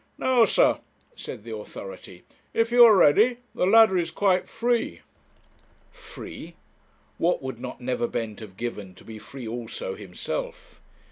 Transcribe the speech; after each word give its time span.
'Now, 0.17 0.45
Sir,' 0.45 0.79
said 1.15 1.43
the 1.43 1.55
authority, 1.55 2.23
'if 2.55 2.71
you 2.71 2.83
are 2.85 2.95
ready, 2.95 3.37
the 3.53 3.67
ladder 3.67 3.99
is 3.99 4.09
quite 4.09 4.49
free.' 4.49 5.01
Free! 5.91 6.55
What 7.19 7.43
would 7.43 7.59
not 7.59 7.81
Neverbend 7.81 8.39
have 8.39 8.57
given 8.57 8.95
to 8.95 9.03
be 9.03 9.19
free 9.19 9.47
also 9.47 9.93
himself! 9.93 10.81